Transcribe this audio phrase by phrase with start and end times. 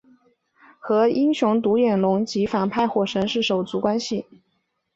[0.79, 4.25] 和英雄独眼龙及反派火神是手足关系。